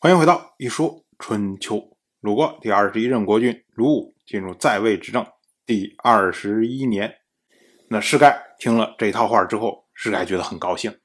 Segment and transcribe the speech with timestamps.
[0.00, 1.90] 欢迎回到一说春秋。
[2.20, 5.26] 鲁国第二十一任国君鲁武进入在位执政
[5.66, 7.16] 第二十一年，
[7.88, 10.96] 那士盖听了这套话之后，士盖觉得很高兴，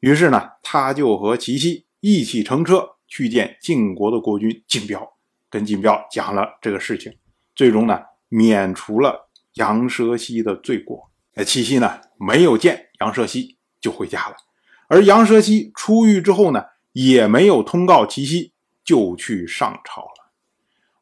[0.00, 5.16] 于是呢，他就和齐奚一起乘车去见晋国的国君晋彪，
[5.48, 7.16] 跟晋彪讲了这个事情，
[7.54, 11.08] 最终呢，免除了杨蛇西的罪过。
[11.34, 14.34] 那齐奚呢，没有见杨蛇西就回家了，
[14.88, 18.52] 而杨蛇西出狱之后呢，也没有通告齐奚，
[18.84, 20.32] 就去上朝了。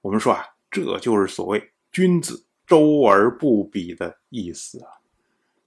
[0.03, 5.01] 我们说啊，这就是所谓君子周而不比的意思啊，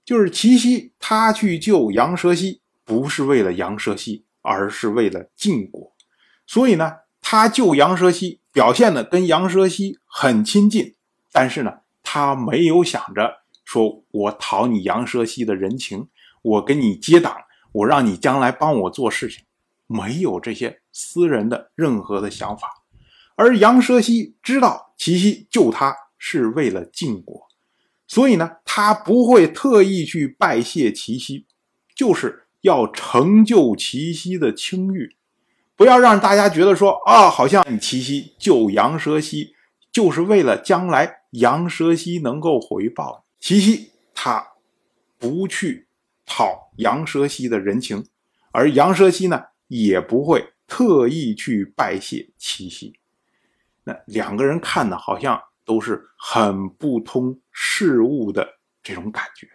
[0.04, 5.92] 就是齐奚他去救杨蛇西，不是为了杨蛇西，而是为了晋国。
[6.46, 10.94] 所以呢，他救杨蛇西，表现的跟杨蛇西很亲近，
[11.30, 16.08] 但是呢，他没有想着说我讨你杨蛇西的人情，
[16.42, 17.36] 我跟你结党，
[17.72, 19.44] 我让你将来帮我做事情，
[19.86, 22.68] 没有这些私人的任何的想法。
[23.34, 27.48] 而杨蛇西知道齐奚救他是为了晋国，
[28.06, 31.46] 所以呢，他不会特意去拜谢齐奚，
[31.96, 35.16] 就是要成就齐奚的清誉，
[35.74, 39.54] 不要让大家觉得说啊，好像你齐奚救杨蛇西
[39.90, 44.46] 就是为了将来杨蛇西能够回报齐奚，他
[45.18, 45.88] 不去
[46.26, 48.06] 讨杨蛇西的人情，
[48.52, 52.94] 而杨蛇西呢，也不会特意去拜谢七夕。
[53.84, 58.46] 那两个人看的好像都是很不通事物的
[58.82, 59.48] 这种感觉，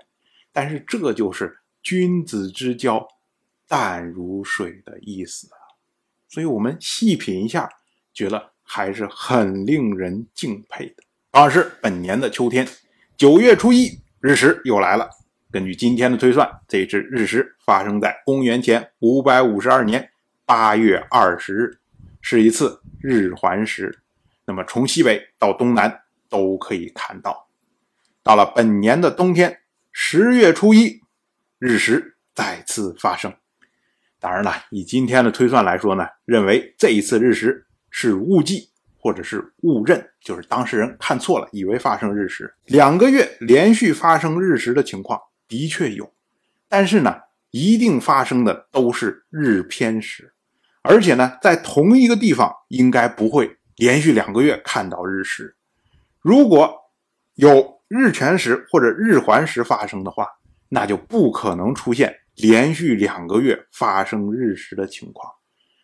[0.51, 3.07] 但是这就是君子之交
[3.67, 5.57] 淡如水的意思啊。
[6.27, 7.69] 所以我们细品一下，
[8.11, 11.03] 觉得还是很令人敬佩的。
[11.31, 12.67] 同样是本年的秋天，
[13.15, 15.07] 九月初一日食又来了。
[15.49, 20.09] 根据今天的推算，这次日食发生在公元前五百五十二年
[20.45, 21.79] 八月二十日，
[22.21, 23.99] 是一次日环食。
[24.45, 27.47] 那么从西北到东南都可以看到。
[28.23, 29.59] 到了本年的冬天，
[29.93, 31.01] 十月初一，
[31.59, 33.33] 日食再次发生。
[34.19, 38.69] 当然了，以今天的推算来说呢，认为这一次日食是误记
[38.99, 42.53] 或者是误认，就是当事人看错了，以为发生日食。
[42.65, 46.13] 两个月连续发生日食的情况的确有，
[46.67, 47.15] 但是呢，
[47.51, 50.33] 一定发生的都是日偏食，
[50.81, 53.57] 而且呢，在同一个地方应该不会。
[53.77, 55.55] 连续两个月看到日食，
[56.19, 56.75] 如果
[57.35, 60.27] 有日全食或者日环食发生的话，
[60.67, 65.31] 那就不可能出现连续两个月发生日食的情况。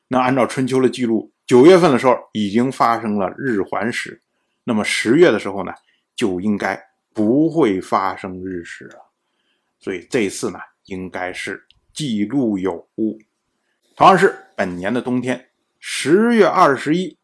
[0.08, 4.20] 那按照春秋的记录，九月份的时候已经发生了日环食，
[4.64, 5.72] 那么十月的时候呢，
[6.16, 9.13] 就应该不会发生日食了。
[9.84, 13.20] 所以这次呢，应该是记录有误。
[13.98, 17.18] 同样是本年的冬天，十月二十一。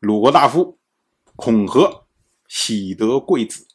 [0.00, 0.78] 鲁国大夫
[1.34, 2.04] 孔和
[2.46, 3.66] 喜得贵子，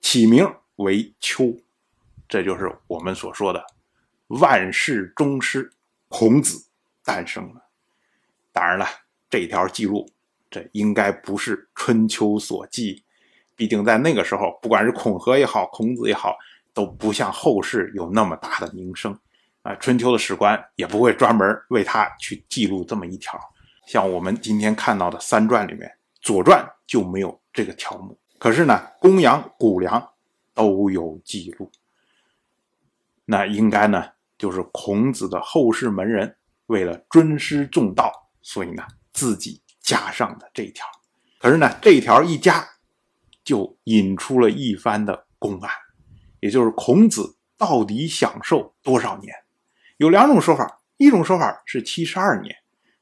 [0.00, 1.56] 起名为丘，
[2.28, 3.64] 这就是我们所说的
[4.26, 5.72] 万世宗师
[6.08, 6.66] 孔子
[7.04, 7.70] 诞生了。
[8.50, 8.84] 当然了，
[9.30, 10.10] 这条记录
[10.50, 13.04] 这应该不是春秋所记，
[13.54, 16.36] 毕竟在那个时候，不管是孔和也好，孔子也好，
[16.76, 19.18] 都不像后世有那么大的名声
[19.62, 19.74] 啊。
[19.76, 23.40] 春秋的史官也不会专门为他去记录这么一条。
[23.86, 25.88] 像我们今天看到的三传里面，
[26.20, 28.18] 《左传》就没有这个条目。
[28.38, 30.06] 可是呢，公羊、谷梁
[30.52, 31.72] 都有记录。
[33.24, 34.04] 那应该呢，
[34.36, 38.12] 就是孔子的后世门人为了尊师重道，
[38.42, 40.86] 所以呢自己加上的这条。
[41.38, 42.68] 可是呢，这条一加，
[43.42, 45.70] 就引出了一番的公案，
[46.46, 49.34] 也就是孔子到底享受多少年？
[49.96, 52.54] 有两种说法，一种说法是七十二年。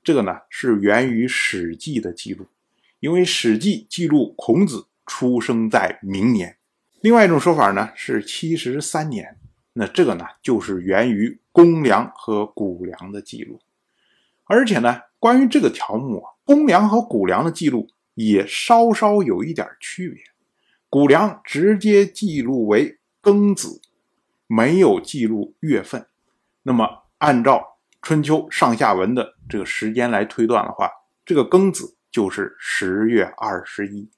[0.03, 2.47] 这个呢是源于《史记》的记录，
[3.01, 6.57] 因为《史记》记录孔子出生在明年。
[7.03, 9.37] 另外一种说法呢是七十三年，
[9.75, 13.61] 那这个呢就是源于公梁和谷梁的记录。
[14.45, 20.23] 而且呢，关于这个条目啊，公梁和谷梁的记录也稍稍有一点区别。
[20.89, 23.81] 谷梁直接记录为庚子，
[24.47, 26.07] 没有记录月份。
[26.63, 30.91] 那么按照春秋上下文的这个时间来推断的话，
[31.25, 34.11] 这个庚子就是十月二十一，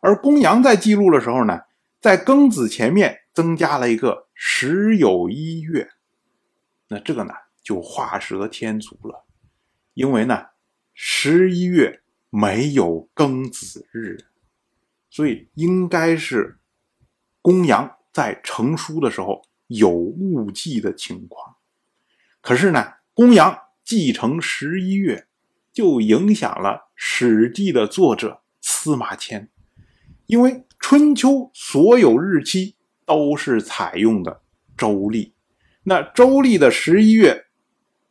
[0.00, 1.62] 而公羊在记录的时候呢，
[1.98, 5.90] 在庚子前面增加了一个十有一月，
[6.88, 7.32] 那这个呢
[7.62, 9.24] 就画蛇添足了，
[9.94, 10.48] 因为呢
[10.92, 14.18] 十一月没有庚子日，
[15.08, 16.58] 所以应该是
[17.40, 21.56] 公羊在成书的时候有误记的情况，
[22.40, 22.94] 可是呢。
[23.14, 25.26] 公羊继承十一月，
[25.70, 29.50] 就影响了《史记》的作者司马迁，
[30.24, 32.74] 因为春秋所有日期
[33.04, 34.40] 都是采用的
[34.78, 35.34] 周历，
[35.82, 37.48] 那周历的十一月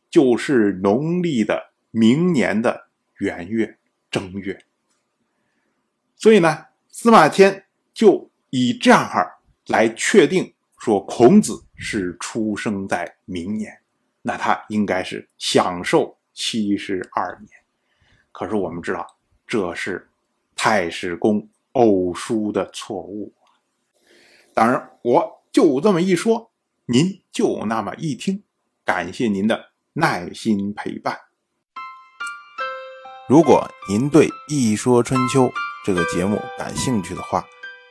[0.08, 2.86] 就是农历的明年的
[3.18, 4.64] 元月正月，
[6.14, 9.31] 所以呢，司马迁就以这样哈
[9.68, 13.80] 来确定说孔子是出生在明年，
[14.22, 17.50] 那他应该是享寿七十二年。
[18.32, 19.06] 可是我们知道，
[19.46, 20.08] 这是
[20.56, 23.32] 太史公偶书的错误。
[24.54, 26.50] 当然，我就这么一说，
[26.86, 28.42] 您就那么一听。
[28.84, 31.16] 感谢您的耐心陪伴。
[33.28, 35.44] 如果您对《一说春秋》
[35.84, 37.46] 这个节目感兴趣的话，